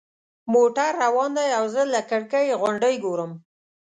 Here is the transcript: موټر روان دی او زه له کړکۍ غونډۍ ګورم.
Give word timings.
موټر 0.53 0.89
روان 1.03 1.29
دی 1.37 1.49
او 1.57 1.65
زه 1.73 1.81
له 1.93 2.01
کړکۍ 2.09 2.45
غونډۍ 2.61 2.95
ګورم. 3.05 3.31